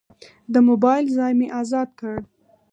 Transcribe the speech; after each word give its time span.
د 0.53 0.55
موبایل 0.67 1.05
ځای 1.17 1.31
مې 1.39 1.47
ازاد 1.59 1.89
کړ. 1.99 2.15